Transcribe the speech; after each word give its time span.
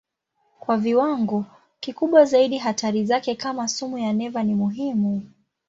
Kwa 0.59 0.77
viwango 0.77 1.45
kikubwa 1.79 2.25
zaidi 2.25 2.57
hatari 2.57 3.05
zake 3.05 3.35
kama 3.35 3.67
sumu 3.67 3.97
ya 3.97 4.13
neva 4.13 4.43
ni 4.43 4.55
muhimu. 4.55 5.31